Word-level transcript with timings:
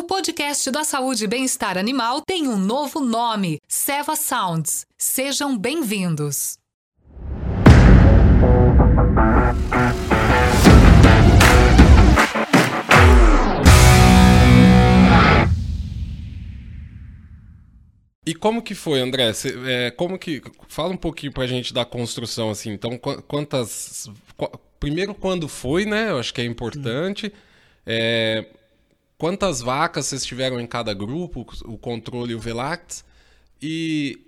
O 0.00 0.04
podcast 0.04 0.70
da 0.70 0.82
Saúde 0.82 1.24
e 1.24 1.26
Bem-Estar 1.26 1.76
Animal 1.76 2.22
tem 2.22 2.48
um 2.48 2.56
novo 2.56 3.00
nome: 3.00 3.58
Seva 3.68 4.16
Sounds. 4.16 4.86
Sejam 4.96 5.58
bem-vindos. 5.58 6.56
E 18.24 18.34
como 18.34 18.62
que 18.62 18.74
foi, 18.74 19.00
André? 19.00 19.34
Cê, 19.34 19.54
é, 19.66 19.90
como 19.90 20.18
que 20.18 20.40
fala 20.66 20.94
um 20.94 20.96
pouquinho 20.96 21.32
pra 21.32 21.46
gente 21.46 21.74
da 21.74 21.84
construção 21.84 22.48
assim. 22.48 22.70
Então, 22.70 22.98
quantas 23.28 24.08
qu 24.34 24.48
primeiro 24.80 25.14
quando 25.14 25.46
foi, 25.46 25.84
né? 25.84 26.08
Eu 26.08 26.18
acho 26.18 26.32
que 26.32 26.40
é 26.40 26.44
importante. 26.46 27.30
É, 27.84 28.46
quantas 29.20 29.60
vacas 29.60 30.06
vocês 30.06 30.24
tiveram 30.24 30.58
em 30.58 30.66
cada 30.66 30.94
grupo, 30.94 31.46
o 31.66 31.76
controle 31.76 32.32
e 32.32 32.34
o 32.34 32.40
Velact? 32.40 33.04
E 33.60 34.18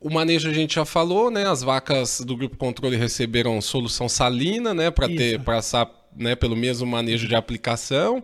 o 0.00 0.08
manejo 0.08 0.48
a 0.48 0.52
gente 0.52 0.76
já 0.76 0.84
falou, 0.84 1.32
né? 1.32 1.48
As 1.48 1.62
vacas 1.62 2.20
do 2.20 2.36
grupo 2.36 2.56
controle 2.56 2.96
receberam 2.96 3.60
solução 3.60 4.08
salina, 4.08 4.72
né, 4.72 4.88
para 4.88 5.08
ter 5.08 5.42
passar, 5.42 5.90
né, 6.14 6.36
pelo 6.36 6.54
mesmo 6.54 6.86
manejo 6.86 7.26
de 7.26 7.34
aplicação. 7.34 8.22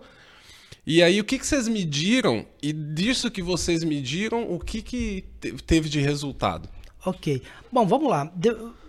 E 0.87 1.03
aí, 1.03 1.21
o 1.21 1.25
que, 1.25 1.41
que 1.41 1.47
vocês 1.47 1.67
mediram? 1.67 2.47
E 2.63 2.73
disso 2.73 3.29
que 3.29 3.43
vocês 3.43 3.83
mediram, 3.83 4.49
o 4.49 4.61
que, 4.61 4.81
que 4.81 5.25
teve 5.67 5.89
de 5.89 6.01
resultado? 6.01 6.69
Ok. 7.05 7.43
Bom, 7.71 7.85
vamos 7.85 8.09
lá. 8.09 8.33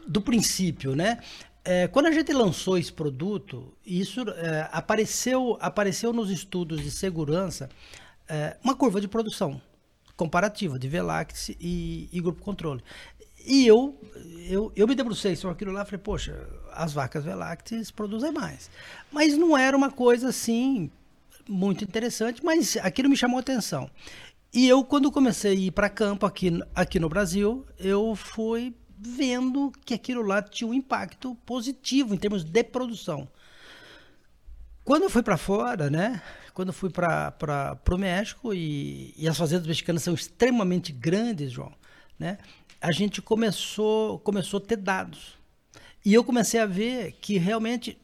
Do 0.07 0.21
princípio, 0.21 0.95
né? 0.95 1.17
É, 1.65 1.87
quando 1.87 2.07
a 2.07 2.11
gente 2.11 2.33
lançou 2.33 2.77
esse 2.77 2.91
produto, 2.91 3.73
isso 3.85 4.21
é, 4.29 4.67
apareceu, 4.71 5.57
apareceu 5.61 6.11
nos 6.11 6.29
estudos 6.29 6.81
de 6.81 6.91
segurança 6.91 7.69
é, 8.27 8.57
uma 8.63 8.75
curva 8.75 8.99
de 8.99 9.07
produção 9.07 9.61
comparativa 10.17 10.77
de 10.77 10.87
Velax 10.87 11.49
e, 11.59 12.09
e 12.11 12.21
grupo 12.21 12.41
controle. 12.41 12.83
E 13.45 13.65
eu, 13.65 13.99
eu, 14.49 14.71
eu 14.75 14.87
me 14.87 14.95
debrucei 14.95 15.35
sobre 15.35 15.53
aquilo 15.55 15.71
lá 15.71 15.83
e 15.83 15.85
falei, 15.85 15.99
poxa, 15.99 16.47
as 16.71 16.93
vacas 16.93 17.23
Velax 17.23 17.91
produzem 17.91 18.31
mais. 18.31 18.69
Mas 19.11 19.37
não 19.37 19.57
era 19.57 19.75
uma 19.75 19.91
coisa 19.91 20.29
assim 20.29 20.89
muito 21.47 21.83
interessante, 21.83 22.43
mas 22.43 22.77
aquilo 22.77 23.09
me 23.09 23.17
chamou 23.17 23.37
a 23.37 23.41
atenção. 23.41 23.89
E 24.53 24.67
eu, 24.67 24.83
quando 24.83 25.11
comecei 25.11 25.51
a 25.51 25.55
ir 25.55 25.71
para 25.71 25.89
campo 25.89 26.25
aqui, 26.25 26.51
aqui 26.75 26.99
no 26.99 27.09
Brasil, 27.09 27.65
eu 27.79 28.15
fui 28.15 28.73
vendo 29.03 29.71
que 29.85 29.93
aquilo 29.93 30.21
lá 30.21 30.41
tinha 30.41 30.67
um 30.67 30.73
impacto 30.73 31.35
positivo 31.45 32.13
em 32.13 32.17
termos 32.17 32.43
de 32.43 32.63
produção. 32.63 33.27
Quando 34.83 35.03
eu 35.03 35.09
fui 35.09 35.23
para 35.23 35.37
fora, 35.37 35.89
né? 35.89 36.21
Quando 36.53 36.69
eu 36.69 36.73
fui 36.73 36.89
para 36.89 37.79
o 37.89 37.97
México 37.97 38.53
e, 38.53 39.13
e 39.17 39.27
as 39.27 39.37
fazendas 39.37 39.65
mexicanas 39.65 40.03
são 40.03 40.13
extremamente 40.13 40.91
grandes, 40.91 41.51
João, 41.51 41.73
né? 42.19 42.37
A 42.81 42.91
gente 42.91 43.21
começou, 43.21 44.19
começou 44.19 44.57
a 44.57 44.61
ter 44.61 44.77
dados. 44.77 45.37
E 46.05 46.13
eu 46.13 46.23
comecei 46.23 46.59
a 46.59 46.65
ver 46.65 47.13
que 47.13 47.37
realmente 47.37 47.97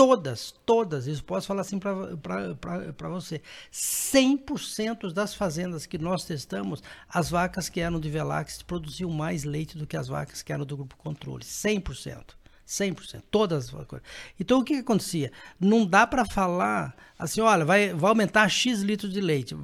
todas, 0.00 0.54
todas, 0.64 1.06
isso 1.06 1.22
posso 1.22 1.46
falar 1.46 1.60
assim 1.60 1.78
para 1.78 3.08
você, 3.10 3.42
100% 3.70 5.12
das 5.12 5.34
fazendas 5.34 5.84
que 5.84 5.98
nós 5.98 6.24
testamos, 6.24 6.82
as 7.06 7.28
vacas 7.28 7.68
que 7.68 7.80
eram 7.80 8.00
de 8.00 8.08
Velax 8.08 8.62
produziam 8.62 9.10
mais 9.10 9.44
leite 9.44 9.76
do 9.76 9.86
que 9.86 9.98
as 9.98 10.08
vacas 10.08 10.40
que 10.40 10.54
eram 10.54 10.64
do 10.64 10.74
grupo 10.74 10.96
controle, 10.96 11.44
100%. 11.44 12.28
100%, 12.66 13.22
todas 13.30 13.74
as 13.74 13.84
coisas. 13.84 14.08
Então 14.38 14.60
o 14.60 14.64
que, 14.64 14.74
que 14.74 14.80
acontecia? 14.80 15.30
Não 15.60 15.84
dá 15.84 16.06
para 16.06 16.24
falar 16.24 16.96
assim, 17.18 17.42
olha, 17.42 17.66
vai, 17.66 17.92
vai 17.92 18.08
aumentar 18.08 18.48
X 18.48 18.80
litros 18.80 19.12
de 19.12 19.20
leite. 19.20 19.54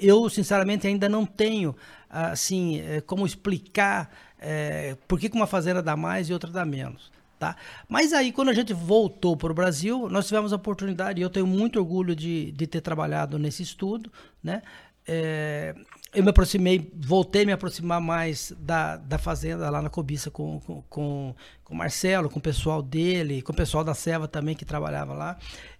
Eu, 0.00 0.28
sinceramente, 0.28 0.88
ainda 0.88 1.08
não 1.08 1.24
tenho 1.24 1.76
assim 2.10 2.80
eh, 2.80 3.00
como 3.02 3.24
explicar 3.24 4.10
é, 4.40 4.96
por 5.06 5.20
que 5.20 5.30
uma 5.34 5.46
fazenda 5.46 5.80
dá 5.80 5.94
mais 5.94 6.28
e 6.28 6.32
outra 6.32 6.50
dá 6.50 6.64
menos. 6.64 7.12
Tá? 7.42 7.56
Mas 7.88 8.12
aí, 8.12 8.30
quando 8.30 8.50
a 8.50 8.52
gente 8.52 8.72
voltou 8.72 9.36
para 9.36 9.50
o 9.50 9.54
Brasil, 9.54 10.08
nós 10.08 10.28
tivemos 10.28 10.52
a 10.52 10.56
oportunidade, 10.56 11.18
e 11.18 11.24
eu 11.24 11.28
tenho 11.28 11.44
muito 11.44 11.76
orgulho 11.76 12.14
de, 12.14 12.52
de 12.52 12.68
ter 12.68 12.80
trabalhado 12.80 13.36
nesse 13.36 13.64
estudo, 13.64 14.12
né? 14.40 14.62
É, 15.06 15.74
eu 16.14 16.22
me 16.22 16.30
aproximei, 16.30 16.92
voltei 16.94 17.42
a 17.42 17.46
me 17.46 17.52
aproximar 17.52 18.00
mais 18.00 18.52
da, 18.58 18.98
da 18.98 19.18
fazenda 19.18 19.68
lá 19.70 19.80
na 19.80 19.88
Cobiça 19.88 20.30
com, 20.30 20.60
com, 20.88 21.34
com, 21.64 21.74
o 21.74 21.74
Marcelo, 21.74 22.28
com 22.28 22.38
o 22.38 22.42
pessoal 22.42 22.82
dele, 22.82 23.40
com 23.40 23.52
o 23.52 23.56
pessoal 23.56 23.82
da 23.82 23.94
Seva 23.94 24.28
também 24.28 24.54
que 24.54 24.64
trabalhava 24.64 25.14
lá. 25.14 25.38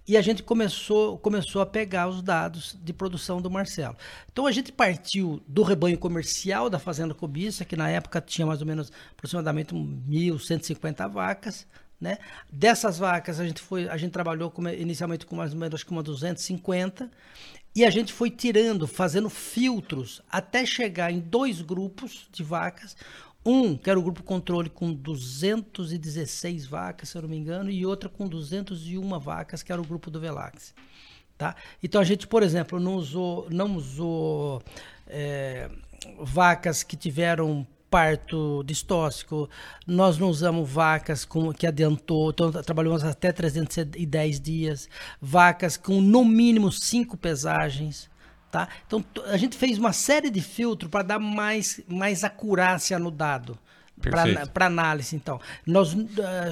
E 0.08 0.16
a 0.16 0.22
gente 0.22 0.42
começou, 0.42 1.18
começou 1.18 1.62
a 1.62 1.66
pegar 1.66 2.08
os 2.08 2.22
dados 2.22 2.76
de 2.82 2.92
produção 2.92 3.40
do 3.40 3.50
Marcelo. 3.50 3.96
Então 4.32 4.46
a 4.46 4.52
gente 4.52 4.72
partiu 4.72 5.40
do 5.46 5.62
rebanho 5.62 5.98
comercial 5.98 6.68
da 6.68 6.78
Fazenda 6.78 7.14
Cobiça, 7.14 7.64
que 7.64 7.76
na 7.76 7.88
época 7.90 8.20
tinha 8.20 8.46
mais 8.46 8.60
ou 8.60 8.66
menos 8.66 8.90
aproximadamente 9.12 9.74
1.150 9.74 11.08
vacas. 11.10 11.66
Né? 12.00 12.18
Dessas 12.50 12.98
vacas 12.98 13.38
a 13.38 13.46
gente 13.46 13.60
foi, 13.60 13.88
a 13.88 13.96
gente 13.96 14.10
trabalhou 14.10 14.50
com, 14.50 14.68
inicialmente 14.68 15.24
com 15.24 15.36
mais 15.36 15.52
ou 15.52 15.58
menos 15.60 15.74
acho 15.76 15.86
que 15.86 15.92
uma 15.92 16.02
250 16.02 17.08
e 17.74 17.84
a 17.84 17.90
gente 17.90 18.12
foi 18.12 18.30
tirando, 18.30 18.86
fazendo 18.86 19.30
filtros 19.30 20.20
até 20.30 20.66
chegar 20.66 21.10
em 21.10 21.20
dois 21.20 21.62
grupos 21.62 22.28
de 22.30 22.42
vacas. 22.42 22.96
Um, 23.44 23.76
que 23.76 23.90
era 23.90 23.98
o 23.98 24.02
grupo 24.02 24.22
controle 24.22 24.70
com 24.70 24.92
216 24.92 26.64
vacas, 26.66 27.08
se 27.08 27.18
eu 27.18 27.22
não 27.22 27.28
me 27.28 27.36
engano, 27.36 27.70
e 27.70 27.84
outra 27.84 28.08
com 28.08 28.28
201 28.28 29.18
vacas, 29.18 29.64
que 29.64 29.72
era 29.72 29.82
o 29.82 29.84
grupo 29.84 30.12
do 30.12 30.20
Velax. 30.20 30.72
Tá? 31.36 31.56
Então 31.82 32.00
a 32.00 32.04
gente, 32.04 32.28
por 32.28 32.44
exemplo, 32.44 32.78
não 32.78 32.94
usou, 32.94 33.48
não 33.50 33.74
usou 33.74 34.62
é, 35.08 35.68
vacas 36.20 36.84
que 36.84 36.96
tiveram 36.96 37.66
parto 37.92 38.64
distóxico, 38.64 39.50
nós 39.86 40.16
não 40.16 40.30
usamos 40.30 40.66
vacas 40.70 41.26
com, 41.26 41.52
que 41.52 41.66
adiantou, 41.66 42.30
então 42.30 42.50
trabalhamos 42.50 43.04
até 43.04 43.30
310 43.30 44.40
dias, 44.40 44.88
vacas 45.20 45.76
com 45.76 46.00
no 46.00 46.24
mínimo 46.24 46.72
cinco 46.72 47.18
pesagens, 47.18 48.10
Tá? 48.50 48.68
Então 48.86 49.02
a 49.28 49.36
gente 49.38 49.56
fez 49.56 49.78
uma 49.78 49.94
série 49.94 50.28
de 50.28 50.42
filtros 50.42 50.90
para 50.90 51.02
dar 51.02 51.18
mais, 51.18 51.80
mais 51.88 52.22
acurácia 52.22 52.98
no 52.98 53.10
dado 53.10 53.58
para 54.52 54.66
análise. 54.66 55.14
Então, 55.16 55.40
nós, 55.66 55.94
uh, 55.94 56.06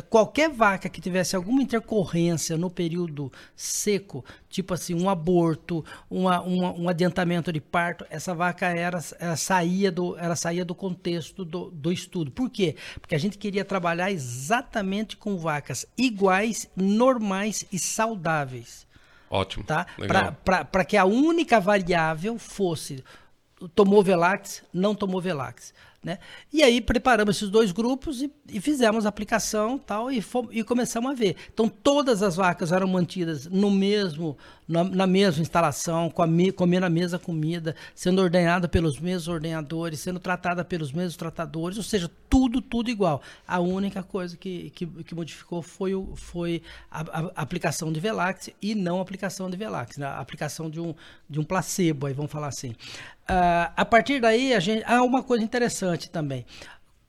qualquer 0.09 0.51
vaca 0.51 0.89
que 0.89 1.01
tivesse 1.01 1.37
alguma 1.37 1.63
intercorrência 1.63 2.57
no 2.57 2.71
período 2.71 3.33
seco, 3.57 4.25
tipo 4.49 4.75
assim, 4.75 4.95
um 4.95 5.09
aborto, 5.09 5.85
uma, 6.11 6.41
uma, 6.41 6.73
um 6.73 6.89
adiantamento 6.89 7.53
de 7.53 7.61
parto, 7.61 8.05
essa 8.11 8.35
vaca 8.35 8.67
era, 8.67 8.99
ela 9.19 9.37
saía, 9.37 9.91
do, 9.91 10.17
ela 10.19 10.37
saía 10.37 10.65
do 10.65 10.75
contexto 10.75 11.45
do, 11.45 11.71
do 11.71 11.93
estudo. 11.93 12.31
Por 12.31 12.51
quê? 12.51 12.77
Porque 13.01 13.15
a 13.15 13.19
gente 13.19 13.39
queria 13.39 13.65
trabalhar 13.65 14.11
exatamente 14.11 15.17
com 15.17 15.37
vacas 15.37 15.87
iguais, 15.97 16.69
normais 16.77 17.65
e 17.73 17.79
saudáveis. 17.79 18.87
Ótimo. 19.29 19.65
Tá? 19.65 19.87
Para 20.71 20.85
que 20.85 20.97
a 20.97 21.05
única 21.05 21.61
variável 21.61 22.37
fosse 22.39 23.05
tomou 23.69 24.03
Velax, 24.03 24.63
não 24.73 24.95
tomou 24.95 25.21
Velax. 25.21 25.75
Né? 26.03 26.19
E 26.51 26.63
aí 26.63 26.81
preparamos 26.81 27.37
esses 27.37 27.51
dois 27.51 27.73
grupos 27.73 28.23
e, 28.23 28.33
e 28.49 28.59
fizemos 28.59 29.05
a 29.05 29.11
aplicação 29.11 29.77
tal, 29.77 30.11
e, 30.11 30.25
e 30.51 30.65
começamos 30.65 31.11
a 31.11 31.15
ver. 31.15 31.37
Então 31.53 31.69
todas 31.69 32.23
as 32.23 32.37
vacas 32.37 32.73
eram 32.73 32.89
mantidas 32.89 33.47
no 33.47 33.71
mesmo, 33.71 34.35
na, 34.67 34.83
na 34.83 35.07
mesma 35.07 35.43
instalação, 35.43 36.09
com 36.09 36.23
a, 36.23 36.27
comendo 36.57 36.87
a 36.87 36.91
mesma 36.91 37.19
comida, 37.19 37.77
sendo 37.95 38.23
ordenhada 38.23 38.67
pelos 38.67 38.99
mesmos 38.99 39.29
ordenhadores, 39.29 40.01
sendo 40.01 40.19
tratada 40.19 40.65
pelos 40.65 40.91
mesmos 40.91 41.17
tratadores, 41.17 41.77
ou 41.77 41.85
seja, 41.85 42.11
tudo, 42.31 42.63
tudo 42.63 42.89
igual. 42.89 43.21
A 43.47 43.61
única 43.61 44.03
coisa 44.03 44.39
que, 44.39 44.71
que, 44.71 44.87
que 44.87 45.15
modificou 45.15 45.61
foi, 45.61 45.95
o, 45.95 46.15
foi 46.17 46.63
a, 46.91 47.01
a, 47.01 47.43
aplicação 47.43 47.93
de 47.93 48.01
Velax 48.01 48.49
e 48.63 48.75
não 48.75 49.01
a 49.01 49.03
aplicação 49.03 49.51
de 49.51 49.57
Velax, 49.59 49.99
né? 49.99 50.07
a 50.07 50.19
aplicação 50.19 50.71
de 50.71 50.81
um, 50.81 50.95
de 51.29 51.39
um 51.39 51.45
placebo, 51.45 52.07
aí 52.07 52.15
vamos 52.15 52.33
falar 52.33 52.49
assim. 52.49 52.71
Uh, 53.31 53.71
a 53.77 53.85
partir 53.85 54.21
daí, 54.21 54.53
a 54.53 54.59
gente. 54.59 54.83
Ah, 54.85 55.05
uma 55.05 55.23
coisa 55.23 55.45
interessante 55.45 55.90
também. 55.99 56.47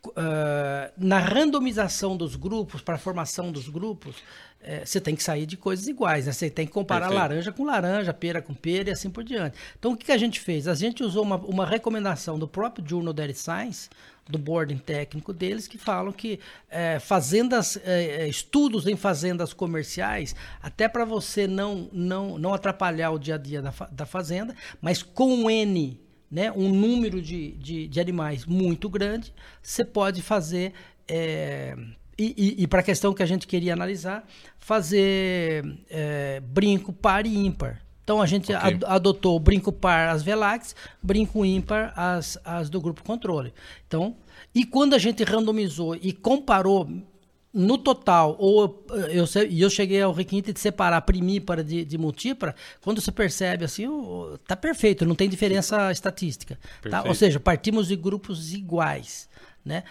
Uh, 0.04 0.92
na 0.98 1.20
randomização 1.20 2.18
dos 2.18 2.36
grupos, 2.36 2.82
para 2.82 2.96
a 2.96 2.98
formação 2.98 3.52
dos 3.52 3.70
grupos, 3.70 4.16
é, 4.64 4.86
você 4.86 5.02
tem 5.02 5.16
que 5.16 5.24
sair 5.24 5.46
de 5.46 5.58
coisas 5.58 5.88
iguais, 5.88 6.26
né? 6.26 6.32
Você 6.32 6.50
tem 6.50 6.66
que 6.66 6.72
comparar 6.72 7.08
Perfeito. 7.08 7.20
laranja 7.20 7.52
com 7.52 7.66
laranja, 7.66 8.14
pera 8.14 8.42
com 8.42 8.54
pera 8.54 8.90
e 8.90 8.94
assim 8.94 9.10
por 9.10 9.24
diante. 9.24 9.58
Então, 9.78 9.94
o 9.94 9.98
que, 9.98 10.06
que 10.06 10.12
a 10.12 10.18
gente 10.18 10.40
fez? 10.40 10.68
A 10.68 10.76
gente 10.76 11.04
usou 11.04 11.24
uma, 11.24 11.36
uma 11.38 11.66
recomendação 11.66 12.38
do 12.38 12.48
próprio 12.48 12.88
Journal 12.88 13.14
Dairy 13.14 13.34
Science, 13.34 13.90
do 14.30 14.38
boarding 14.38 14.78
técnico 14.78 15.34
deles, 15.34 15.68
que 15.68 15.78
falam 15.78 16.12
que 16.12 16.40
é, 16.70 17.00
fazendas, 17.00 17.78
é, 17.84 18.24
é 18.24 18.28
estudos 18.28 18.86
em 18.88 18.96
fazendas 18.96 19.52
comerciais, 19.52 20.36
até 20.62 20.88
para 20.88 21.06
você 21.06 21.48
não, 21.48 21.90
não, 21.92 22.38
não 22.38 22.54
atrapalhar 22.54 23.12
o 23.12 23.20
dia 23.20 23.36
a 23.36 23.38
dia 23.38 23.62
da, 23.62 23.74
da 23.92 24.06
fazenda, 24.06 24.56
mas 24.80 25.02
com 25.02 25.50
N 25.50 26.00
né, 26.32 26.52
um 26.52 26.70
número 26.70 27.22
de, 27.22 27.52
de, 27.58 27.88
de 27.88 28.00
animais 28.00 28.46
muito 28.46 28.90
grande, 28.90 29.34
você 29.62 29.84
pode 29.84 30.22
fazer. 30.22 30.72
É, 31.08 31.76
e, 32.18 32.34
e, 32.60 32.64
e 32.64 32.68
para 32.68 32.80
a 32.80 32.84
questão 32.84 33.14
que 33.14 33.22
a 33.24 33.26
gente 33.26 33.46
queria 33.48 33.74
analisar, 33.74 34.26
fazer 34.86 35.66
é, 35.90 36.40
brinco 36.40 36.94
par 36.94 37.26
e 37.26 37.36
ímpar. 37.36 37.82
Então 38.04 38.22
a 38.22 38.26
gente 38.26 38.54
Ok. 38.54 38.74
ad- 38.74 38.86
adotou 38.86 39.40
brinco 39.40 39.72
par 39.72 40.10
as 40.10 40.24
Velax, 40.24 40.76
brinco 41.02 41.46
ímpar 41.46 41.94
as, 41.96 42.38
as 42.44 42.70
do 42.70 42.80
grupo 42.82 43.04
controle. 43.04 43.54
Então, 43.88 44.16
e 44.54 44.66
quando 44.66 44.94
a 44.94 44.98
gente 44.98 45.24
randomizou 45.24 45.96
e 45.96 46.12
comparou 46.12 46.90
no 47.54 47.78
total, 47.78 48.36
ou 48.40 48.86
eu, 49.10 49.26
e 49.50 49.62
eu 49.62 49.70
cheguei 49.70 50.02
ao 50.02 50.14
requinte 50.14 50.54
de 50.54 50.60
separar 50.60 51.02
primípara 51.02 51.64
de, 51.64 51.84
de 51.84 51.98
multípara, 51.98 52.56
quando 52.82 53.02
você 53.02 53.12
percebe 53.12 53.66
assim, 53.66 53.88
tá 54.48 54.56
perfeito, 54.56 55.06
não 55.06 55.16
tem 55.16 55.28
diferença 55.28 55.92
estatística. 55.92 56.58
Tá? 56.90 57.04
Ou 57.04 57.14
seja, 57.14 57.40
partimos 57.40 57.88
de 57.88 57.96
grupos 57.96 58.54
iguais. 58.54 59.30
Né? 59.66 59.84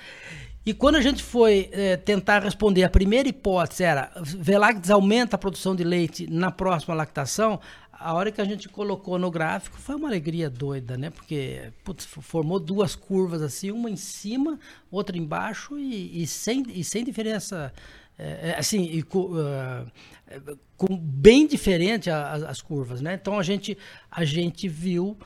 E 0.65 0.75
quando 0.75 0.97
a 0.97 1.01
gente 1.01 1.23
foi 1.23 1.69
eh, 1.73 1.97
tentar 1.97 2.41
responder, 2.41 2.85
a 2.85 2.91
primeira 2.91 3.29
hipótese 3.29 3.83
era 3.83 4.11
Velactis 4.21 4.91
aumenta 4.91 5.37
a 5.37 5.39
produção 5.39 5.75
de 5.75 5.85
leite 5.85 6.27
na 6.31 6.51
próxima 6.51 6.95
lactação, 6.95 7.61
a 8.01 8.15
hora 8.15 8.33
que 8.33 8.41
a 8.41 8.45
gente 8.45 8.69
colocou 8.69 9.19
no 9.19 9.31
gráfico 9.31 9.79
foi 9.79 9.95
uma 9.97 10.09
alegria 10.09 10.49
doida, 10.51 10.97
né? 10.97 11.11
Porque 11.11 11.73
putz, 11.85 12.05
formou 12.07 12.59
duas 12.61 12.95
curvas 12.97 13.43
assim, 13.43 13.71
uma 13.71 13.91
em 13.91 13.97
cima, 13.97 14.59
outra 14.91 15.17
embaixo 15.19 15.79
e, 15.79 16.23
e 16.23 16.27
sem, 16.27 16.65
e 16.69 16.83
sem 16.85 17.05
diferença. 17.05 17.73
eh, 18.19 18.51
eh, 18.51 18.57
assim, 18.59 18.83
e 18.85 19.01
eh, 19.01 20.41
com 20.77 20.97
bem 20.97 21.47
diferente 21.47 22.11
a- 22.11 22.33
as, 22.33 22.43
as 22.43 22.63
curvas, 22.63 23.01
né? 23.01 23.15
Então 23.15 23.39
a 23.39 23.43
gente, 23.43 23.77
a 24.11 24.25
gente 24.25 24.69
viu 24.69 25.17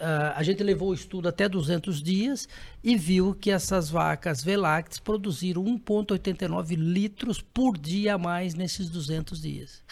ah, 0.00 0.34
a 0.36 0.42
gente 0.42 0.62
levou 0.62 0.90
o 0.90 0.94
estudo 0.94 1.28
até 1.28 1.48
200 1.48 2.02
dias 2.02 2.48
e 2.82 2.96
viu 2.96 3.34
que 3.34 3.50
essas 3.50 3.90
vacas 3.90 4.42
Velactis 4.42 4.98
produziram 5.00 5.64
1,89 5.64 6.76
litros 6.76 7.40
por 7.42 7.76
dia 7.76 8.14
a 8.14 8.18
mais 8.18 8.54
nesses 8.54 8.88
200 8.88 9.40
dias. 9.42 9.82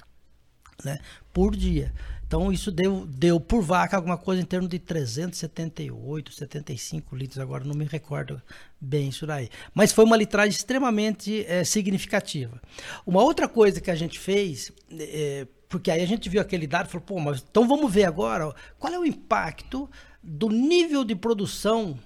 Né? 0.85 0.99
Por 1.33 1.55
dia. 1.57 1.93
Então 2.31 2.53
isso 2.53 2.71
deu, 2.71 3.07
deu 3.09 3.41
por 3.41 3.61
vaca 3.61 3.97
alguma 3.97 4.17
coisa 4.17 4.41
em 4.41 4.45
torno 4.45 4.69
de 4.69 4.79
378, 4.79 6.33
75 6.33 7.17
litros, 7.17 7.41
agora 7.41 7.65
não 7.65 7.75
me 7.75 7.85
recordo 7.85 8.41
bem 8.81 9.09
isso 9.09 9.27
daí. 9.27 9.49
Mas 9.75 9.91
foi 9.91 10.05
uma 10.05 10.17
litragem 10.17 10.53
extremamente 10.53 11.45
eh, 11.49 11.65
significativa. 11.65 12.63
Uma 13.05 13.21
outra 13.21 13.49
coisa 13.49 13.81
que 13.81 13.91
a 13.91 13.97
gente 13.97 14.17
fez, 14.17 14.71
eh, 14.93 15.49
porque 15.69 15.91
aí 15.91 16.03
a 16.03 16.07
gente 16.07 16.29
viu 16.29 16.41
aquele 16.41 16.69
dado 16.69 16.87
e 16.87 16.93
falou, 16.93 17.05
pô, 17.05 17.19
mas 17.19 17.45
então 17.51 17.67
vamos 17.67 17.93
ver 17.93 18.05
agora 18.05 18.55
qual 18.79 18.93
é 18.93 18.99
o 19.01 19.05
impacto 19.05 19.91
do 20.23 20.49
nível 20.51 21.05
de 21.05 21.17
produção, 21.17 21.99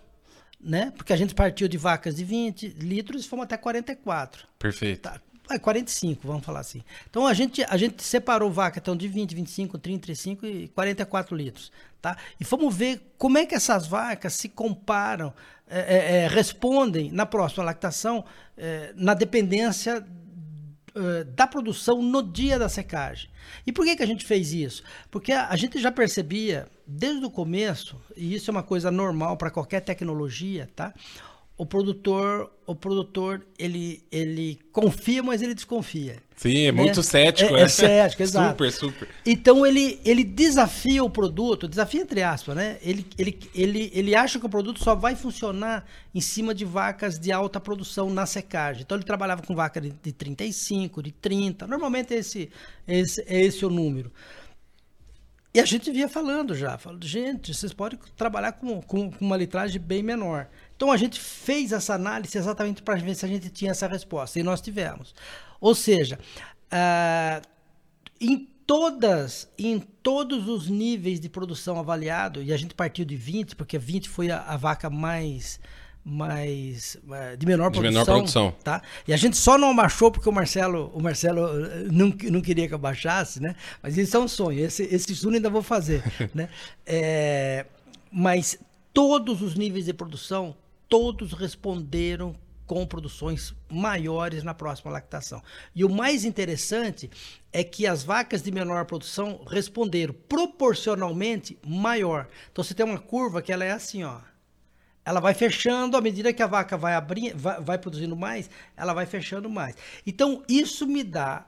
né? 0.59 0.91
Porque 0.97 1.13
a 1.13 1.17
gente 1.17 1.35
partiu 1.35 1.69
de 1.69 1.77
vacas 1.77 2.15
de 2.15 2.25
20 2.25 2.69
litros 2.79 3.27
e 3.27 3.29
fomos 3.29 3.45
até 3.45 3.59
44. 3.59 4.49
Perfeito. 4.59 5.03
Tá, 5.03 5.21
é 5.51 5.59
45, 5.59 6.27
vamos 6.27 6.45
falar 6.45 6.61
assim. 6.61 6.83
Então 7.09 7.27
a 7.27 7.35
gente, 7.35 7.65
a 7.65 7.77
gente 7.77 8.03
separou 8.03 8.51
vaca 8.51 8.79
então, 8.79 8.97
de 8.97 9.07
20, 9.09 9.35
25, 9.35 9.79
30, 9.79 10.03
35 10.03 10.47
e 10.47 10.69
44 10.69 11.37
litros. 11.37 11.73
Tá? 12.01 12.17
E 12.39 12.45
fomos 12.45 12.75
ver 12.75 13.15
como 13.19 13.39
é 13.39 13.47
que 13.47 13.55
essas 13.55 13.87
vacas 13.87 14.35
se 14.35 14.49
comparam, 14.49 15.33
é, 15.67 15.79
é, 15.81 16.17
é, 16.17 16.29
respondem 16.29 17.11
na 17.11 17.25
próxima 17.25 17.65
lactação 17.65 18.25
é, 18.57 18.93
na 18.97 19.15
dependência 19.15 20.05
eh, 20.97 21.25
da 21.25 21.45
produção 21.45 22.01
no 22.01 22.23
dia 22.23 22.57
da 22.57 22.69
secagem. 22.69 23.29
E 23.67 23.73
por 23.73 23.85
que, 23.85 23.97
que 23.97 24.03
a 24.05 24.07
gente 24.07 24.25
fez 24.25 24.53
isso? 24.53 24.85
Porque 25.11 25.33
a 25.33 25.57
gente 25.57 25.81
já 25.81 25.91
percebia 25.91 26.69
desde 26.87 27.25
o 27.25 27.31
começo, 27.31 28.01
e 28.17 28.33
isso 28.33 28.49
é 28.49 28.53
uma 28.53 28.63
coisa 28.63 28.93
normal 28.93 29.37
para 29.37 29.51
qualquer 29.51 29.81
tecnologia, 29.81 30.71
tá? 30.77 30.95
O 31.57 31.65
produtor, 31.65 32.51
o 32.67 32.75
produtor, 32.75 33.47
ele, 33.57 34.03
ele 34.11 34.59
confia, 34.73 35.23
mas 35.23 35.41
ele 35.41 35.55
desconfia. 35.55 36.17
Sim, 36.37 36.67
é 36.67 36.73
né? 36.73 36.83
muito 36.83 37.01
cético. 37.03 37.55
É, 37.55 37.63
é 37.63 37.69
cético, 37.69 38.23
exato. 38.25 38.51
Super, 38.51 38.73
super. 38.73 39.09
Então 39.25 39.65
ele, 39.65 40.01
ele 40.05 40.25
desafia 40.25 41.05
o 41.05 41.09
produto, 41.09 41.69
desafia 41.69 42.03
entre 42.03 42.23
aspas, 42.23 42.57
né? 42.57 42.79
Ele, 42.83 43.07
ele, 43.17 43.39
ele, 43.55 43.91
ele 43.95 44.15
acha 44.17 44.41
que 44.41 44.47
o 44.47 44.49
produto 44.49 44.83
só 44.83 44.97
vai 44.97 45.15
funcionar 45.15 45.87
em 46.13 46.21
cima 46.21 46.53
de 46.53 46.65
vacas 46.65 47.19
de 47.19 47.31
alta 47.31 47.61
produção 47.61 48.11
na 48.11 48.27
secagem. 48.27 48.83
Então 48.83 48.97
ele 48.97 49.05
trabalhava 49.05 49.43
com 49.43 49.55
vaca 49.55 49.81
de, 49.81 49.91
de 49.91 50.13
35, 50.13 51.03
de 51.03 51.13
30, 51.13 51.67
normalmente 51.69 52.13
esse, 52.15 52.51
esse 52.87 53.23
é 53.29 53.41
esse 53.41 53.65
o 53.65 53.71
número. 53.71 54.11
E 55.55 55.61
a 55.61 55.65
gente 55.65 55.89
via 55.93 56.09
falando 56.09 56.53
já, 56.53 56.77
falando, 56.77 57.07
gente, 57.07 57.55
vocês 57.55 57.73
podem 57.73 57.97
trabalhar 58.17 58.51
com, 58.53 58.83
com, 58.83 59.09
com 59.09 59.25
uma 59.25 59.37
litragem 59.37 59.81
bem 59.81 60.03
menor. 60.03 60.49
Então 60.77 60.91
a 60.91 60.97
gente 60.97 61.21
fez 61.21 61.73
essa 61.73 61.95
análise 61.95 62.37
exatamente 62.37 62.83
para 62.83 62.97
ver 62.97 63.15
se 63.15 63.25
a 63.25 63.29
gente 63.29 63.49
tinha 63.51 63.71
essa 63.71 63.87
resposta, 63.87 64.39
e 64.39 64.43
nós 64.43 64.61
tivemos. 64.61 65.15
Ou 65.61 65.75
seja, 65.75 66.19
ah, 66.71 67.41
em 68.21 68.49
todas, 68.67 69.49
em 69.59 69.79
todos 69.79 70.49
os 70.49 70.69
níveis 70.69 71.21
de 71.21 71.29
produção 71.29 71.79
avaliado, 71.79 72.43
e 72.43 72.53
a 72.53 72.57
gente 72.57 72.75
partiu 72.75 73.05
de 73.05 73.17
20, 73.17 73.57
porque 73.57 73.79
20 73.79 74.09
foi 74.09 74.31
a, 74.31 74.41
a 74.43 74.57
vaca 74.57 74.91
mais 74.91 75.61
mais 76.07 76.99
eh, 77.11 77.35
de 77.35 77.47
menor 77.47 77.71
De 77.71 77.79
produção, 77.79 78.05
menor 78.05 78.05
produção. 78.05 78.55
tá? 78.63 78.83
E 79.09 79.15
a 79.15 79.17
gente 79.17 79.39
só 79.39 79.57
não 79.57 79.71
abaixou 79.71 80.11
porque 80.11 80.29
o 80.29 80.33
Marcelo, 80.33 80.93
o 80.95 81.03
Marcelo 81.03 81.65
eh, 81.65 81.87
não, 81.91 82.15
não 82.31 82.43
queria 82.43 82.69
que 82.69 82.75
eu 82.75 82.79
baixasse, 82.79 83.41
né? 83.41 83.57
Mas 83.83 83.97
isso 83.97 84.15
é 84.15 84.21
um 84.21 84.29
sonho. 84.29 84.61
Esse, 84.63 84.83
esse 84.83 85.13
estudo 85.13 85.35
ainda 85.37 85.49
vou 85.49 85.63
fazer, 85.63 86.03
né? 86.35 86.51
É, 86.85 87.65
mas 88.13 88.59
todos 88.93 89.41
os 89.41 89.55
níveis 89.55 89.87
de 89.87 89.95
produção, 89.95 90.55
todos 90.95 91.33
responderam 91.33 92.37
com 92.69 92.87
produções 92.87 93.53
maiores 93.69 94.45
na 94.45 94.55
próxima 94.55 94.93
lactação. 94.93 95.43
E 95.75 95.85
o 95.85 95.91
mais 95.91 96.25
interessante 96.25 97.11
é 97.53 97.65
que 97.65 97.85
as 97.85 98.05
vacas 98.05 98.43
de 98.43 98.53
menor 98.53 98.85
produção 98.85 99.41
responderam 99.45 100.15
proporcionalmente 100.29 101.59
maior. 101.67 102.29
Então 102.53 102.63
você 102.63 102.75
tem 102.75 102.87
uma 102.87 103.01
curva 103.01 103.43
que 103.43 103.53
ela 103.53 103.65
é 103.65 103.73
assim, 103.73 104.05
ó 104.05 104.21
ela 105.05 105.19
vai 105.19 105.35
fechando 105.35 105.97
à 105.97 106.01
medida 106.01 106.33
que 106.33 106.43
a 106.43 106.47
vaca 106.47 106.77
vai 106.79 106.95
abrindo, 106.95 107.37
vai, 107.37 107.61
vai, 107.61 107.77
produzindo 107.77 108.15
mais, 108.15 108.49
ela 108.77 108.95
vai 108.95 109.05
fechando 109.05 109.51
mais. 109.51 109.75
Então 110.07 110.45
isso 110.49 110.87
me 110.87 111.03
dá 111.03 111.45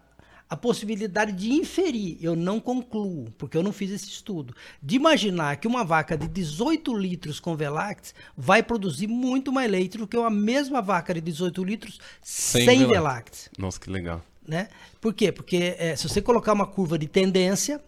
a 0.49 0.57
possibilidade 0.57 1.33
de 1.33 1.53
inferir, 1.53 2.19
eu 2.21 2.37
não 2.37 2.61
concluo, 2.61 3.33
porque 3.37 3.57
eu 3.57 3.63
não 3.63 3.73
fiz 3.73 3.91
esse 3.91 4.09
estudo, 4.09 4.55
de 4.81 4.95
imaginar 4.95 5.57
que 5.57 5.67
uma 5.67 5.85
vaca 5.85 6.17
de 6.17 6.29
18 6.29 6.97
litros 6.97 7.41
com 7.41 7.57
Velax 7.57 8.15
vai 8.37 8.63
produzir 8.63 9.09
muito 9.09 9.53
mais 9.53 9.71
leite 9.71 9.99
do 9.99 10.07
que 10.07 10.17
uma 10.17 10.31
mesma 10.31 10.81
vaca 10.81 11.13
de 11.13 11.21
18 11.21 11.65
litros 11.65 11.99
sem, 12.23 12.65
sem 12.65 12.79
Velax. 12.79 12.91
Velax. 12.93 13.51
Nossa, 13.59 13.81
que 13.81 13.91
legal. 13.91 14.25
Né? 14.47 14.69
Por 15.01 15.13
quê? 15.13 15.33
Porque 15.33 15.75
é, 15.79 15.97
se 15.97 16.09
você 16.09 16.23
colocar 16.23 16.53
uma 16.53 16.67
curva 16.67 16.97
de 16.97 17.09
tendência, 17.09 17.83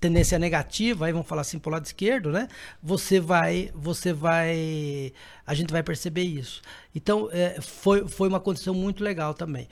tendência 0.00 0.38
negativa, 0.38 1.06
aí 1.06 1.12
vamos 1.12 1.26
falar 1.26 1.42
assim 1.42 1.58
pro 1.58 1.70
lado 1.70 1.84
esquerdo, 1.84 2.30
né? 2.30 2.48
Você 2.82 3.20
vai, 3.20 3.70
você 3.74 4.12
vai, 4.12 5.12
a 5.46 5.54
gente 5.54 5.70
vai 5.70 5.82
perceber 5.82 6.22
isso. 6.22 6.62
Então, 6.94 7.28
é, 7.32 7.60
foi, 7.60 8.06
foi 8.08 8.28
uma 8.28 8.40
condição 8.40 8.74
muito 8.74 9.04
legal 9.04 9.34
também. 9.34 9.68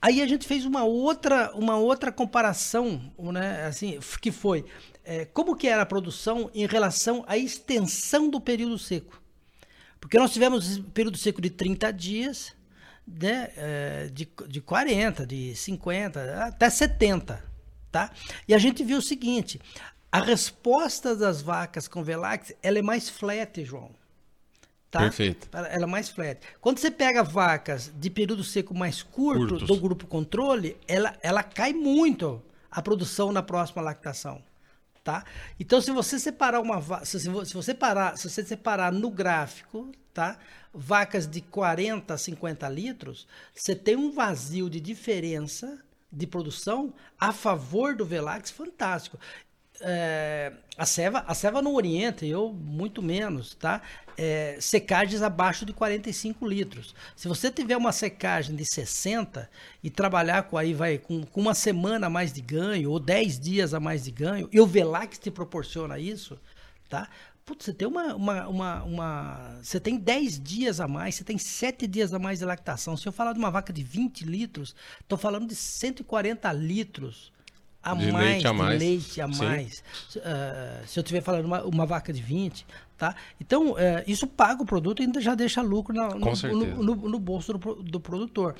Aí 0.00 0.22
a 0.22 0.26
gente 0.26 0.46
fez 0.46 0.64
uma 0.64 0.84
outra, 0.84 1.52
uma 1.54 1.76
outra 1.76 2.12
comparação, 2.12 3.12
né? 3.18 3.66
Assim, 3.66 3.98
que 4.20 4.30
foi 4.30 4.64
é, 5.04 5.24
como 5.24 5.56
que 5.56 5.66
era 5.66 5.82
a 5.82 5.86
produção 5.86 6.50
em 6.54 6.66
relação 6.66 7.24
à 7.26 7.36
extensão 7.36 8.30
do 8.30 8.40
período 8.40 8.78
seco. 8.78 9.20
Porque 10.00 10.18
nós 10.18 10.32
tivemos 10.32 10.78
período 10.94 11.18
seco 11.18 11.40
de 11.40 11.50
30 11.50 11.92
dias, 11.92 12.54
né? 13.06 13.50
É, 13.56 14.10
de, 14.12 14.28
de 14.46 14.60
40, 14.60 15.26
de 15.26 15.54
50, 15.56 16.44
até 16.44 16.70
70 16.70 17.48
tá? 17.90 18.10
E 18.46 18.54
a 18.54 18.58
gente 18.58 18.84
viu 18.84 18.98
o 18.98 19.02
seguinte, 19.02 19.60
a 20.10 20.20
resposta 20.20 21.14
das 21.14 21.42
vacas 21.42 21.88
com 21.88 22.02
Velax, 22.02 22.52
ela 22.62 22.78
é 22.78 22.82
mais 22.82 23.08
flat, 23.08 23.64
João. 23.64 23.90
Tá? 24.90 25.00
Perfeito. 25.00 25.48
Ela 25.52 25.84
é 25.84 25.86
mais 25.86 26.08
flat. 26.08 26.40
Quando 26.60 26.78
você 26.78 26.90
pega 26.90 27.22
vacas 27.22 27.92
de 27.94 28.08
período 28.08 28.42
seco 28.42 28.74
mais 28.74 29.02
curto 29.02 29.48
Curtos. 29.48 29.68
do 29.68 29.76
grupo 29.76 30.06
controle, 30.06 30.76
ela, 30.86 31.14
ela 31.22 31.42
cai 31.42 31.72
muito 31.72 32.42
a 32.70 32.80
produção 32.80 33.30
na 33.30 33.42
próxima 33.42 33.82
lactação. 33.82 34.42
Tá? 35.04 35.24
Então, 35.58 35.80
se 35.80 35.90
você 35.90 36.18
separar 36.18 36.60
uma 36.60 36.82
se, 37.04 37.18
se 37.20 37.54
você 37.54 37.72
parar, 37.72 38.18
se 38.18 38.28
você 38.28 38.44
separar 38.44 38.92
no 38.92 39.10
gráfico, 39.10 39.90
tá? 40.12 40.38
Vacas 40.72 41.26
de 41.26 41.40
40 41.40 42.12
a 42.12 42.18
50 42.18 42.68
litros, 42.68 43.26
você 43.54 43.74
tem 43.74 43.96
um 43.96 44.10
vazio 44.10 44.68
de 44.68 44.80
diferença 44.80 45.78
de 46.12 46.26
produção 46.26 46.92
a 47.18 47.32
favor 47.32 47.94
do 47.94 48.04
Velax 48.04 48.50
fantástico. 48.50 49.18
É, 49.80 50.52
a 50.76 50.84
Seva, 50.84 51.24
a 51.26 51.34
Seva 51.34 51.62
não 51.62 51.74
orienta, 51.74 52.26
eu 52.26 52.52
muito 52.52 53.02
menos, 53.02 53.54
tá? 53.54 53.80
É, 54.16 54.56
secagens 54.60 55.22
abaixo 55.22 55.64
de 55.64 55.72
45 55.72 56.46
litros. 56.46 56.94
Se 57.14 57.28
você 57.28 57.50
tiver 57.50 57.76
uma 57.76 57.92
secagem 57.92 58.56
de 58.56 58.64
60 58.64 59.48
e 59.82 59.90
trabalhar 59.90 60.44
com 60.44 60.58
aí 60.58 60.74
vai 60.74 60.98
com, 60.98 61.24
com 61.24 61.40
uma 61.40 61.54
semana 61.54 62.08
a 62.08 62.10
mais 62.10 62.32
de 62.32 62.40
ganho 62.40 62.90
ou 62.90 62.98
10 62.98 63.38
dias 63.38 63.74
a 63.74 63.80
mais 63.80 64.04
de 64.04 64.10
ganho, 64.10 64.48
e 64.52 64.60
o 64.60 64.66
Velax 64.66 65.18
te 65.18 65.30
proporciona 65.30 65.98
isso, 65.98 66.38
tá? 66.88 67.08
Putz, 67.48 67.64
você 67.64 67.72
tem 67.72 67.88
uma, 67.88 68.14
uma, 68.14 68.48
uma, 68.48 68.82
uma, 68.84 69.58
Você 69.62 69.80
tem 69.80 69.96
10 69.96 70.38
dias 70.38 70.80
a 70.80 70.88
mais, 70.88 71.14
você 71.14 71.24
tem 71.24 71.38
7 71.38 71.86
dias 71.86 72.12
a 72.12 72.18
mais 72.18 72.40
de 72.40 72.44
lactação. 72.44 72.96
Se 72.96 73.08
eu 73.08 73.12
falar 73.12 73.32
de 73.32 73.38
uma 73.38 73.50
vaca 73.50 73.72
de 73.72 73.82
20 73.82 74.24
litros, 74.24 74.76
estou 75.00 75.16
falando 75.16 75.46
de 75.46 75.54
140 75.54 76.52
litros 76.52 77.32
a 77.92 77.94
De 77.94 78.12
mais, 78.12 78.26
leite 78.30 78.46
a 78.46 78.50
de 78.52 78.56
mais. 78.58 78.78
leite 78.80 79.20
a 79.20 79.28
mais. 79.28 79.84
Ah, 80.24 80.80
se 80.86 80.98
eu 80.98 81.02
estiver 81.02 81.20
falando 81.22 81.44
uma, 81.46 81.62
uma 81.64 81.86
vaca 81.86 82.12
de 82.12 82.20
20, 82.22 82.66
tá? 82.96 83.14
Então, 83.40 83.78
eh, 83.78 84.04
isso 84.06 84.26
paga 84.26 84.62
o 84.62 84.66
produto 84.66 85.00
e 85.00 85.04
ainda 85.06 85.20
já 85.20 85.34
deixa 85.34 85.62
lucro 85.62 85.94
na- 85.94 86.08
no, 86.14 86.32
no, 86.52 86.82
no- 86.82 87.08
no 87.08 87.18
bolso 87.18 87.52
do, 87.52 87.74
do 87.82 88.00
produtor. 88.00 88.54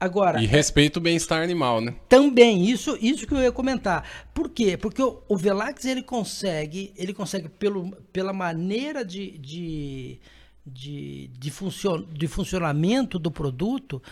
Agora, 0.00 0.42
E 0.42 0.46
respeita 0.46 0.98
o 0.98 1.02
bem-estar 1.02 1.42
animal, 1.42 1.80
né? 1.80 1.94
também, 2.08 2.64
isso, 2.68 2.96
isso 3.00 3.26
que 3.26 3.34
eu 3.34 3.40
ia 3.42 3.52
comentar. 3.52 4.04
Por 4.34 4.48
quê? 4.48 4.76
Porque 4.76 5.02
o, 5.02 5.22
o 5.28 5.36
Velax 5.36 5.84
ele 5.84 6.02
consegue, 6.02 6.92
ele 6.96 7.12
consegue 7.14 7.48
pelo, 7.48 7.90
pela 8.12 8.32
maneira 8.32 9.04
de, 9.04 9.38
de, 9.38 10.18
de, 10.66 11.28
de, 11.38 11.50
funcion, 11.50 12.02
de 12.12 12.26
funcionamento 12.26 13.18
do 13.18 13.30
produto, 13.30 14.02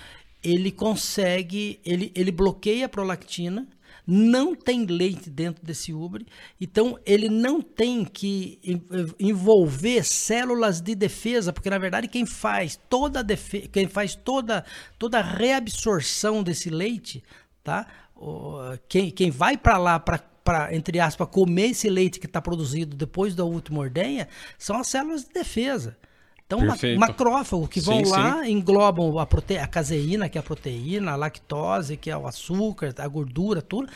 ele 0.45 0.71
consegue, 0.71 1.81
ele, 1.85 2.13
ele 2.15 2.31
bloqueia 2.31 2.87
a 2.87 2.89
prolactina, 2.89 3.67
não 4.13 4.57
tem 4.57 4.85
leite 4.87 5.31
dentro 5.31 5.65
desse 5.65 5.93
ubre, 5.93 6.27
então 6.61 6.99
ele 7.07 7.29
não 7.29 7.63
tem 7.63 8.05
que 8.05 8.59
en- 8.65 8.83
envolver 9.21 10.03
células 10.05 10.81
de 10.81 10.97
defesa, 10.97 11.53
porque 11.53 11.71
na 11.71 11.79
verdade 11.79 12.09
quem 12.09 12.27
faz 12.27 12.77
toda 12.89 13.21
a 13.21 13.23
defe- 13.23 13.69
quem 13.69 13.87
faz 13.87 14.17
toda 14.17 14.65
toda 14.99 15.21
a 15.21 15.23
reabsorção 15.23 16.43
desse 16.43 16.69
leite, 16.71 17.23
tá? 17.63 17.87
Quem, 18.89 19.11
quem 19.11 19.31
vai 19.31 19.57
para 19.57 19.79
lá 19.79 19.99
para 20.01 20.19
para 20.43 20.75
entre 20.75 20.99
aspas 20.99 21.29
comer 21.29 21.69
esse 21.71 21.89
leite 21.89 22.19
que 22.19 22.27
está 22.27 22.41
produzido 22.41 22.97
depois 22.97 23.35
da 23.35 23.45
última 23.45 23.79
ordenha 23.81 24.27
são 24.59 24.77
as 24.79 24.89
células 24.89 25.25
de 25.25 25.33
defesa. 25.33 25.97
Então, 26.51 26.67
Perfeito. 26.67 26.99
macrófagos 26.99 27.69
que 27.69 27.81
vão 27.81 28.05
Sim, 28.05 28.11
lá, 28.11 28.49
englobam 28.49 29.21
a, 29.21 29.25
prote... 29.25 29.57
a 29.57 29.69
caseína, 29.69 30.29
que 30.29 30.37
é 30.37 30.41
a 30.41 30.43
proteína, 30.43 31.13
a 31.13 31.17
lactose, 31.17 31.97
que 31.97 32.11
é 32.11 32.17
o 32.17 32.27
açúcar, 32.27 32.93
a 32.99 33.07
gordura, 33.07 33.63
tudo, 33.63 33.89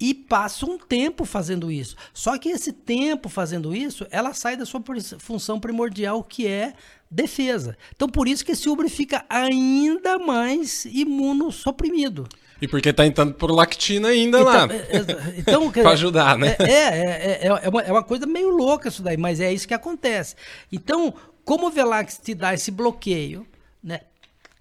e 0.00 0.12
passam 0.12 0.70
um 0.70 0.78
tempo 0.78 1.24
fazendo 1.24 1.70
isso. 1.70 1.94
Só 2.12 2.36
que 2.36 2.48
esse 2.48 2.72
tempo 2.72 3.28
fazendo 3.28 3.72
isso, 3.72 4.08
ela 4.10 4.34
sai 4.34 4.56
da 4.56 4.66
sua 4.66 4.82
função 5.20 5.60
primordial, 5.60 6.24
que 6.24 6.48
é 6.48 6.72
defesa. 7.08 7.76
Então, 7.94 8.08
por 8.08 8.26
isso 8.26 8.44
que 8.44 8.50
esse 8.50 8.68
ubre 8.68 8.88
fica 8.88 9.24
ainda 9.28 10.18
mais 10.18 10.86
imunossuprimido. 10.86 12.26
E 12.60 12.68
porque 12.68 12.92
tá 12.92 13.06
entrando 13.06 13.32
por 13.34 13.50
lactina 13.50 14.08
ainda 14.08 14.42
lá. 14.42 14.64
Então, 14.64 14.76
é- 14.76 15.28
é- 15.28 15.34
então, 15.38 15.68
dizer, 15.72 15.86
ajudar, 15.86 16.36
né? 16.36 16.56
É, 16.58 16.72
é, 16.72 17.38
é, 17.42 17.46
é, 17.46 17.68
uma, 17.68 17.82
é 17.82 17.90
uma 17.90 18.02
coisa 18.02 18.26
meio 18.26 18.50
louca 18.50 18.88
isso 18.88 19.02
daí, 19.02 19.16
mas 19.16 19.40
é 19.40 19.52
isso 19.52 19.66
que 19.66 19.72
acontece. 19.72 20.34
Então, 20.70 21.14
como 21.50 21.66
o 21.66 21.70
Velax 21.72 22.16
te 22.16 22.32
dá 22.32 22.54
esse 22.54 22.70
bloqueio, 22.70 23.44
né? 23.82 24.02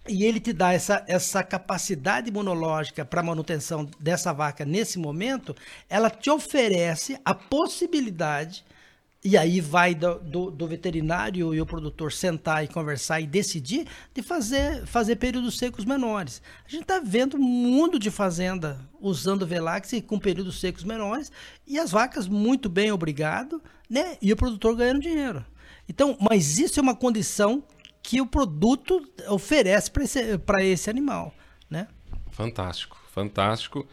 E 0.08 0.25
ele 0.25 0.39
te 0.39 0.51
dá 0.51 0.74
essa, 0.74 1.05
essa 1.08 1.43
capacidade 1.43 2.29
imunológica 2.29 3.05
para 3.05 3.22
manutenção 3.22 3.88
dessa 4.00 4.34
vaca 4.34 4.65
nesse 4.65 4.98
momento, 4.98 5.55
ela 5.88 6.10
te 6.10 6.31
oferece 6.31 7.22
a 7.24 7.36
possibilidade, 7.36 8.65
e 9.23 9.38
aí 9.38 9.59
vai 9.59 9.93
do, 9.93 10.15
do, 10.19 10.51
do 10.51 10.67
veterinário 10.67 11.53
e 11.53 11.59
o 11.59 11.65
produtor 11.65 12.11
sentar 12.11 12.63
e 12.63 12.67
conversar 12.67 13.19
e 13.19 13.27
decidir, 13.27 13.85
de 14.13 14.21
fazer, 14.21 14.85
fazer 14.85 15.17
períodos 15.17 15.57
secos 15.57 15.83
menores. 15.83 16.41
A 16.65 16.69
gente 16.69 16.83
está 16.83 16.99
vendo 16.99 17.35
um 17.35 17.41
mundo 17.41 17.99
de 17.99 18.09
fazenda 18.09 18.79
usando 18.99 19.45
Velax 19.45 19.91
com 20.07 20.17
períodos 20.17 20.59
secos 20.59 20.83
menores, 20.83 21.31
e 21.67 21.77
as 21.77 21.91
vacas 21.91 22.27
muito 22.27 22.69
bem, 22.69 22.91
obrigado, 22.91 23.61
né? 23.89 24.17
E 24.21 24.31
o 24.31 24.38
produtor 24.38 24.75
ganhando 24.75 25.01
dinheiro. 25.01 25.45
Então, 25.88 26.17
mas 26.19 26.57
isso 26.57 26.79
é 26.79 26.83
uma 26.83 26.95
condição 26.95 27.63
que 28.01 28.21
o 28.21 28.25
produto 28.25 29.01
oferece 29.27 29.91
para 29.91 30.03
esse, 30.03 30.39
esse 30.61 30.89
animal, 30.89 31.33
né? 31.69 31.88
Fantástico, 32.31 32.97
fantástico. 33.11 33.85